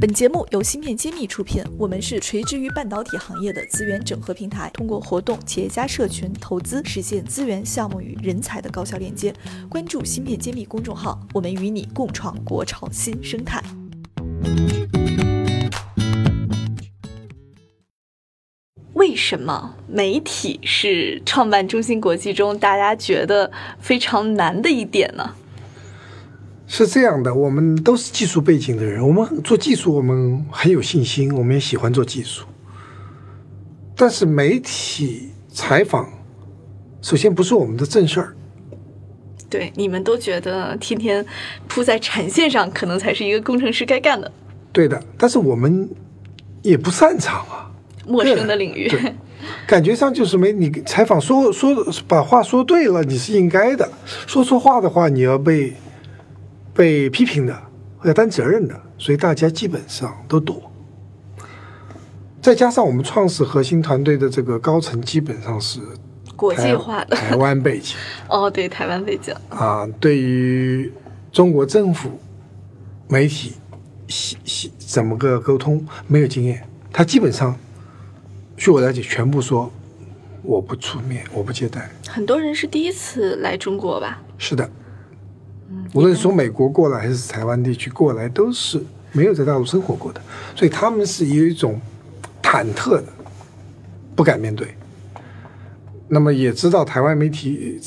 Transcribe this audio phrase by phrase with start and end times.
[0.00, 9.30] 本节目由芯片揭秘出品，我们是垂直于半导体行业的资源整合平台，通过活动、企业家社群、投资，实现资源、项目与人才的高效链接。
[9.68, 13.62] 关注芯片揭秘公众号，我们与你共创国潮新生态。
[18.94, 25.34] 为什么媒体是创办中芯国际中大家觉得非常难的一点呢？
[26.72, 32.44] 是这样的，我们都是技术背景的人，我们做技术，我们很有信心，我们也喜欢做技术。
[33.96, 36.08] 但是媒体采访，
[37.02, 38.36] 首先不是我们的正事儿。
[39.48, 41.26] 对，你们都觉得天天
[41.66, 44.30] 扑在产线上，可能才是一个工程师该干的。
[44.72, 45.90] 对的，但是我们
[46.62, 47.68] 也不擅长啊，
[48.06, 48.88] 陌生的领域。
[49.66, 53.84] 感觉上就是没你采访说说把话说对了，你是应该的；
[54.28, 55.72] 说错话的话，你要被。
[56.74, 57.62] 被批评的，
[58.04, 60.70] 要担责任的，所以大家基本上都躲。
[62.40, 65.78] 再加上我们创始核心团队的这个高层基本上是
[66.34, 67.96] 国际化的 台湾背景。
[68.28, 70.90] 哦，对，台湾背景啊，对于
[71.30, 72.18] 中国政府、
[73.08, 73.52] 媒体、
[74.78, 77.54] 怎么个沟通没有经验，他基本上，
[78.56, 79.70] 据我了解，全部说
[80.42, 81.90] 我不出面，我不接待。
[82.08, 84.22] 很多人是第一次来中国吧？
[84.38, 84.70] 是的。
[85.92, 88.82] 无论从美国过来还是台湾地区过来，都是
[89.12, 90.20] 没有在大陆生活过的，
[90.54, 91.80] 所以他们是有一种
[92.42, 93.06] 忐忑的，
[94.16, 94.74] 不敢面对。
[96.08, 97.80] 那么也知道台湾媒体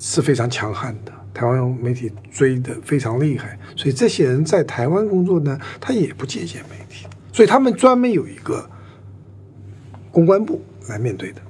[0.00, 8.68] 是非常强悍的，台湾媒体追的非常厉害，所以这些人在台湾工作呢，他也不借鉴媒体，所以他们专门有一个
[10.10, 11.40] 公关部来面对的。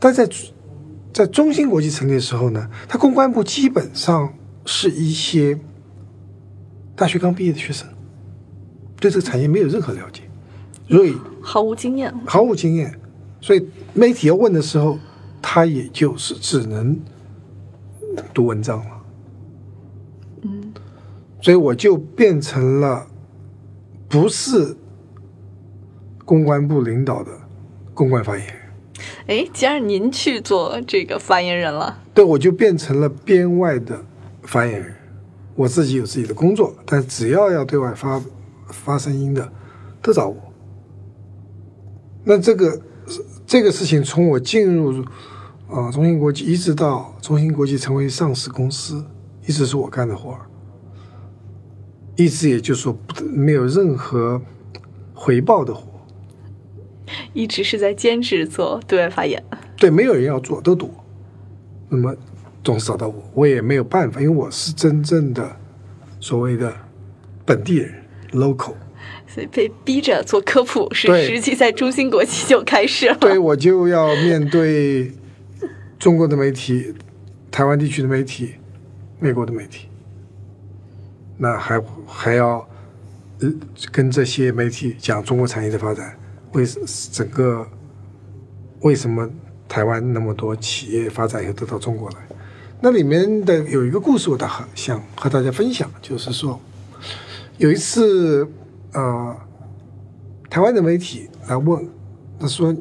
[0.00, 0.28] 但在
[1.12, 4.32] 在中芯国际成立的时候呢，他公关部基本上。
[4.64, 5.58] 是一些
[6.94, 7.88] 大学刚毕业的学生，
[9.00, 10.22] 对这个产业没有任何了解，
[10.88, 12.98] 所以毫无经验，毫无经验。
[13.40, 14.98] 所以媒体要问的时候，
[15.40, 17.00] 他也就是只能
[18.32, 19.02] 读文章了。
[20.42, 20.72] 嗯，
[21.40, 23.06] 所以我就变成了
[24.08, 24.76] 不是
[26.24, 27.32] 公关部领导的
[27.92, 28.56] 公关发言人。
[29.26, 34.04] 哎，既然您去做这个发言人了，对，我就变成了编外的。
[34.42, 34.94] 发言人，
[35.54, 38.20] 我自己有自己的工作，但只要要对外发
[38.68, 39.52] 发声音的，
[40.00, 40.36] 都找我。
[42.24, 42.80] 那这个
[43.46, 45.04] 这个事情，从我进入
[45.68, 49.04] 啊中芯国际，一直到中芯国际成为上市公司，
[49.46, 50.40] 一直是我干的活儿，
[52.16, 52.96] 一直也就是说
[53.32, 54.40] 没有任何
[55.14, 55.82] 回报的活，
[57.32, 59.42] 一直是在兼职做对外发言。
[59.76, 60.90] 对，没有人要做，都躲。
[61.88, 62.14] 那么。
[62.64, 65.56] 总是找到我，我也没有办法，因为我是真正的
[66.20, 66.72] 所谓的
[67.44, 67.92] 本地人
[68.32, 68.74] ，local，
[69.26, 73.16] 所以被逼着做科普，是实际在中芯国际就开始了。
[73.18, 75.12] 对，我就要面对
[75.98, 76.94] 中国的媒体、
[77.50, 78.54] 台湾地区的媒体、
[79.18, 79.88] 美国的媒体，
[81.38, 82.66] 那还还要
[83.40, 83.52] 呃
[83.90, 86.16] 跟这些媒体讲中国产业的发展，
[86.52, 86.64] 为
[87.10, 87.66] 整个
[88.82, 89.28] 为什么
[89.68, 92.16] 台湾那么多企业发展以后都到中国来？
[92.84, 96.58] 那里面的有一个故事，我倒很想和大家分享，就是说，
[97.56, 98.44] 有一次，
[98.92, 99.36] 呃，
[100.50, 101.88] 台湾的媒体来问，
[102.40, 102.74] 他说，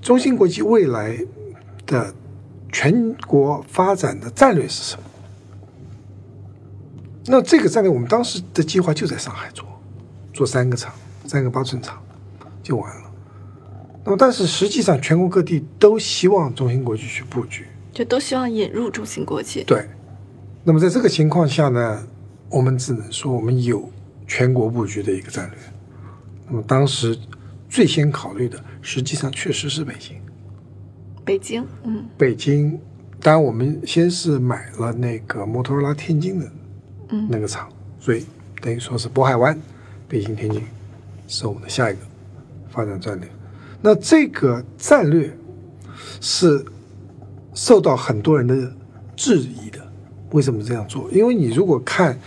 [0.00, 1.18] 中芯国际未来
[1.84, 2.14] 的
[2.70, 5.02] 全国发展的战略是什么？
[7.26, 9.66] 那这个战略，我们当时的计划就在上海做，
[10.32, 10.94] 做三个厂，
[11.26, 12.00] 三个八寸厂
[12.62, 13.10] 就完了。
[14.04, 17.66] 那么，但是实际上，全国各地都希望中芯国际去布局。
[17.92, 19.62] 就都希望引入中芯国际。
[19.64, 19.86] 对，
[20.64, 22.02] 那么在这个情况下呢，
[22.48, 23.88] 我们只能说我们有
[24.26, 25.58] 全国布局的一个战略。
[26.48, 27.16] 那么当时
[27.68, 30.16] 最先考虑的，实际上确实是北京。
[31.24, 32.80] 北京，嗯，北京。
[33.20, 36.52] 当然，我们先是买了那个摩托罗拉天津的，
[37.10, 37.68] 嗯，那个厂，
[38.00, 38.24] 所以
[38.60, 39.56] 等于说是渤海湾、
[40.08, 40.62] 北京、天津
[41.28, 42.00] 是我们的下一个
[42.70, 43.28] 发展战略。
[43.80, 45.30] 那这个战略
[46.20, 46.64] 是。
[47.54, 48.72] 受到很多人的
[49.16, 49.78] 质疑的，
[50.30, 51.10] 为什么这样做？
[51.10, 52.18] 因为你如果看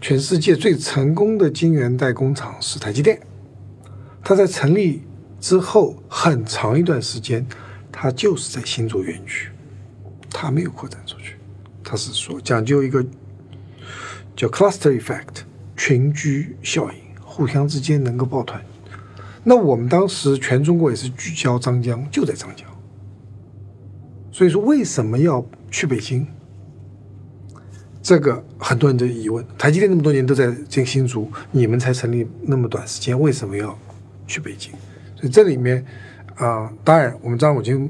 [0.00, 3.18] 全世界最成功的晶圆代工厂是台积电，
[4.22, 5.02] 它在成立
[5.40, 7.46] 之后很长一段时间，
[7.90, 9.48] 它就是在新竹园区，
[10.30, 11.36] 它没有扩展出去，
[11.82, 13.04] 它是说讲究一个
[14.36, 15.44] 叫 cluster effect
[15.76, 18.60] 群居效应，互相之间能够抱团。
[19.42, 22.66] 那我们当时全中国也是聚焦张江，就在张江。
[24.34, 26.26] 所以说，为什么要去北京？
[28.02, 33.78] 这个很多人的疑问，台积电那么多年都在进新竹，你们才成立那么短时间，为什么要
[34.26, 34.72] 去北京？
[35.14, 35.86] 所以这里面
[36.34, 37.88] 啊、当然我们张武军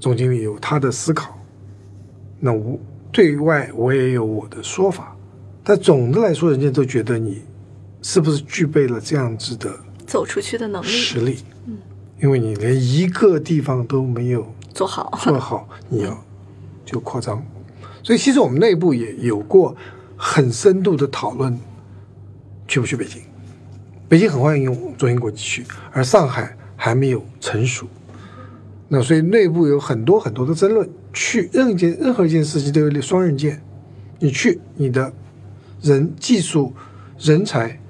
[0.00, 1.38] 总经理有他的思考，
[2.40, 2.76] 那我
[3.12, 5.16] 对外我也有我的说法，
[5.62, 7.40] 但总的来说，人家都觉得你
[8.02, 9.72] 是不是具备了这样子的
[10.08, 11.38] 走出去的能力实力？
[11.66, 11.78] 嗯，
[12.20, 15.12] 因为你连一个地方都没有做好。
[15.22, 16.24] 做好，你要
[16.84, 17.44] 就扩张。
[18.02, 19.76] 所以其实我们内部也有过
[20.16, 21.58] 很深度的讨论，
[22.66, 23.22] 去不去北京？
[24.08, 27.86] 北京很欢迎用中芯国际去，而上海还没有成熟。
[28.88, 33.62] 那所以内部有很多很多的争论，去任一件任何一件事情都有双刃剑。
[34.18, 35.12] 你去，你的
[35.80, 36.74] 人技术、
[37.18, 37.80] 人才、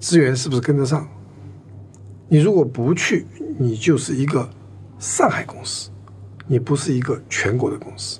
[0.00, 1.06] 资源是不是跟得上？
[2.28, 3.26] 你如果不去，
[3.58, 4.48] 你就是一个
[5.06, 5.88] 上海公司，
[6.48, 8.18] 你不是一个全国的公司。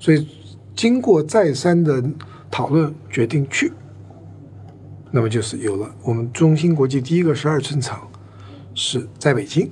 [0.00, 0.26] 所以
[0.74, 2.02] 经过再三的
[2.50, 3.72] 讨论，决定去，
[5.12, 8.10] 那么就是有了我们中芯国际第一个十二寸厂
[8.74, 9.70] 是在北京，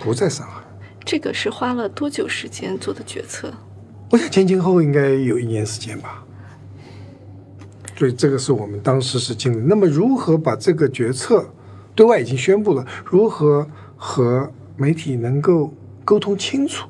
[0.00, 0.62] 不在上海。
[1.04, 3.52] 这个是花了多久时间做的决策？
[4.12, 6.24] 我想前前后后应该有一年时间吧。
[7.96, 9.56] 所以这个是我们当时是经历。
[9.66, 11.44] 那么如何把这个决策
[11.96, 13.66] 对外已经宣布了，如何
[13.96, 15.72] 和媒体能够
[16.04, 16.88] 沟通清楚，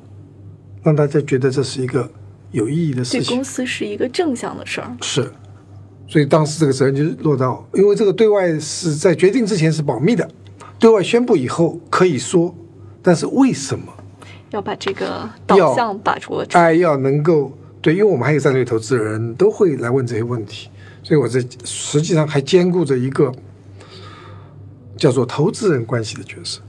[0.83, 2.11] 让大家觉得这是一个
[2.51, 3.45] 有意义的事情对公？
[3.45, 4.97] 司是一个正向的事儿。
[5.03, 5.31] 是，
[6.09, 10.29] 所以当时这个责任就落到，因为这个对外是在决定之前是保密的，
[10.79, 12.55] 对外宣布以后可以说，
[13.03, 13.87] 但是为什么？
[14.51, 16.57] 要把这个导向把握住。
[16.57, 17.53] 哎，要能够
[17.83, 20.71] 对，因为我们还有战略投资人都会来问这些问题，
[21.03, 23.31] 所以我这实际上还兼顾着一个
[24.97, 26.61] 叫做投资人关系的角色。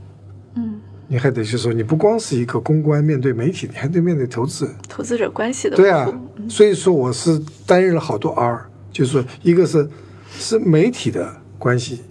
[1.08, 4.76] 嗯，你还得就是说，你不光是一个公关面对媒体，你还得面对投资人。
[4.90, 6.12] 投资者关系的对啊，
[6.50, 9.90] 所以说我是担任了好多 R，就是说一个是
[10.32, 12.02] 是媒体的关系，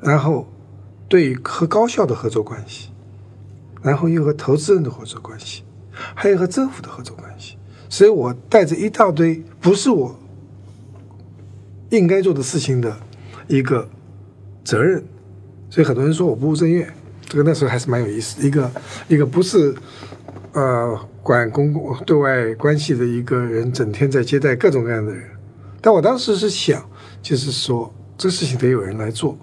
[0.00, 0.46] 然后
[1.08, 2.88] 对和高校的合作关系，
[3.82, 5.62] 然后又和投资人的合作关系，
[6.14, 7.56] 还有和政府的合作关系，
[7.88, 10.18] 所以我带着一大堆不是我
[11.90, 12.96] 应该做的事情的
[13.48, 13.86] 一个
[14.64, 15.04] 责任，
[15.68, 16.90] 所以很多人说我不务正业，
[17.32, 18.46] 这个那时候还是蛮有意思。
[18.46, 18.70] 一个
[19.08, 19.74] 一个不是
[20.52, 25.30] 呃管公共对外关系的一个人，整天在接待各种各样的人，
[25.80, 26.86] 但我当时是想，
[27.22, 29.34] 就是说这事情得有人来做，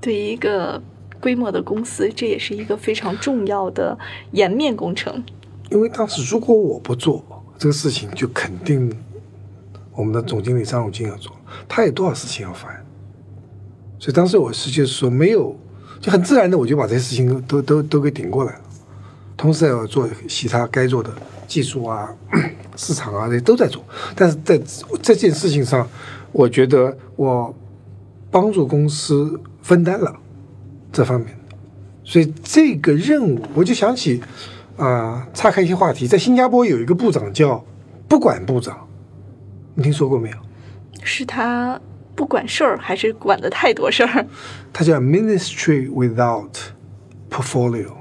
[0.00, 0.80] 对于一个
[1.20, 3.98] 规模的公司，这也是一个非常重要的
[4.30, 5.24] 颜面工程。
[5.70, 7.24] 因为当时如果我不做
[7.58, 8.96] 这个事情，就肯定
[9.96, 11.32] 我们的总经理张汝京要做，
[11.68, 12.86] 他有多少事情要烦，
[13.98, 15.58] 所以当时我是就是说没有，
[16.00, 18.60] 就很自然的我就把这些事情都都都给顶过来了，
[19.36, 21.10] 同时要做其他该做的
[21.46, 22.08] 技术啊、
[22.76, 23.82] 市场啊这些都在做，
[24.14, 24.60] 但是在
[25.02, 25.88] 这件事情上，
[26.32, 27.54] 我觉得我
[28.30, 30.14] 帮助公司分担了
[30.92, 31.36] 这方面。
[32.04, 34.22] 所以这个任务，我就想起，
[34.76, 37.64] 啊、岔开一些话题，在新加坡有一个部长叫
[38.08, 38.86] 不管部长，
[39.74, 40.36] 你听说过没有？
[41.02, 41.80] 是他
[42.18, 44.26] 不管事儿，还是管的太多事儿？
[44.72, 46.50] 它叫 Ministry Without
[47.30, 47.92] Portfolio，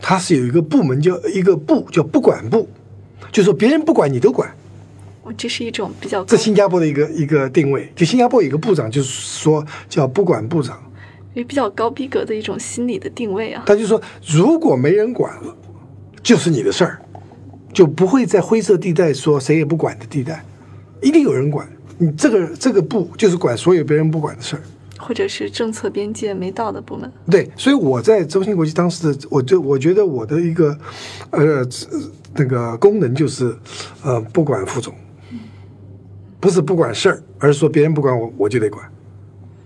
[0.00, 2.66] 它是有一个部门叫一个部叫不管部，
[3.30, 4.50] 就是说别人不管你都管，
[5.22, 7.92] 我这是一种比较高这新加坡的一个一个定位。
[7.94, 10.82] 就新加坡有一个部长，就是说叫不管部长，
[11.34, 13.64] 也比较高逼格的一种心理的定位啊。
[13.66, 15.54] 他就说如果没人管了，
[16.22, 17.02] 就是你的事儿，
[17.74, 20.42] 就不会在灰色地带说谁也不管的地带，
[21.02, 21.68] 一定有人管。
[21.98, 24.62] 你这个这个部就是管所有别人不管的事儿。
[24.96, 30.74] 或者是政策边界没到的部门，对，所以我在中芯国际当时的，我就我觉得我的一个
[31.30, 31.66] 呃
[32.34, 33.54] 那个功能就是
[34.02, 34.94] 呃不管副总，
[36.40, 38.88] 不是不管事儿，而是说别人不管我，我就得管。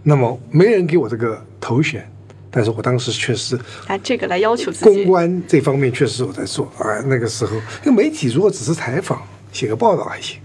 [0.02, 2.10] 那么没人给我这个头衔，
[2.50, 3.56] 但是我当时确实
[3.86, 5.04] 拿这个来要求自公。
[5.04, 6.98] 关这方面确实我在做啊。
[7.06, 7.54] 那个时候，
[7.84, 10.38] 因为媒体如果只是采访、写个报道还行，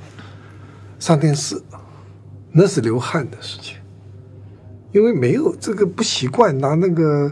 [1.03, 1.61] 上电视
[2.53, 3.75] 那是流汗的事情，
[4.93, 7.29] 因为没有这个不习惯拿那个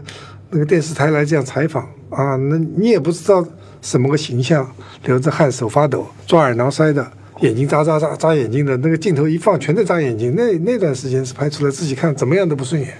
[0.50, 3.42] 那个电视台来这样采访啊，那你也不知道
[3.80, 4.70] 什么个形象，
[5.04, 7.10] 流着汗、手发抖、抓耳挠腮的。
[7.40, 10.34] 眼睛眨眨眨眨眼睛的那个镜头一放，全在眨眼睛。
[10.36, 12.92] 那那段时间是拍出来自己看怎么样都不顺眼，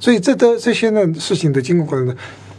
[0.00, 2.16] 所以这都这些呢事情的经过过程呢，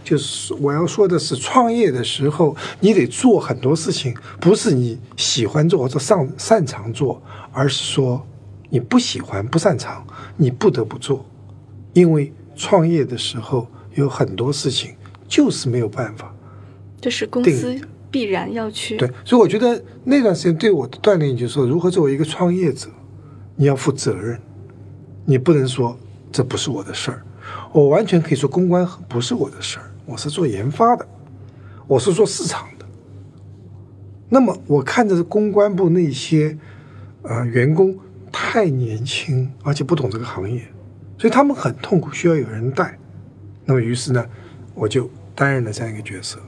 [0.07, 7.21] 就是我要说的是，创业的时候你得做很多事情，不是你喜欢做或者擅擅长做，
[7.51, 8.25] 而是说
[8.69, 11.25] 你不喜欢不擅长，你不得不做，
[11.91, 14.95] 因为创业的时候有很多事情
[15.27, 16.33] 就是没有办法。
[17.01, 17.77] 这是公司
[18.09, 22.87] 必然要去对，所以我觉得那段时间对我的锻炼就是说，如何作为一个创业者，
[23.57, 24.39] 你要负责任，
[25.25, 25.99] 你不能说
[26.31, 27.21] 这不是我的事儿，
[27.73, 31.05] 我完全可以说公关不是我的事儿，我是做研发的，
[31.85, 32.85] 我是做市场的。
[34.29, 36.57] 那么我看着公关部那些
[37.23, 37.93] 呃员工
[38.31, 40.61] 太年轻，而且不懂这个行业，
[41.17, 42.97] 所以他们很痛苦，需要有人带。
[43.65, 44.25] 那么于是呢，
[44.73, 46.39] 我就担任了这样一个角色。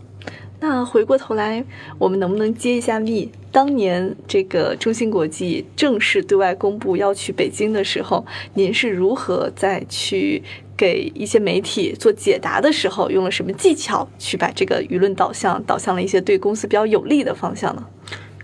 [0.61, 1.63] 那回过头来，
[1.97, 3.29] 我们能不能接一下密？
[3.51, 10.43] 当年这个中芯国际正式对外公布要去北京的时候，您是如何再去
[10.79, 17.85] 给一些媒体做解答的时候，用了什么技巧去把这个舆论导向导向了一些对公司比较有利的方向呢？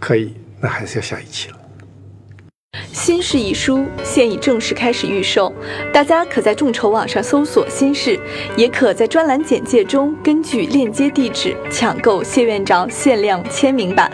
[0.02, 1.58] 可以，那还是要下一期了。
[2.92, 5.54] 新事一书现已正式开始预售，
[5.94, 8.20] 大家可在众筹网上搜索“新事”，
[8.58, 14.12] 也可在专栏简介中根据链接地址抢购谢院长限量签名版。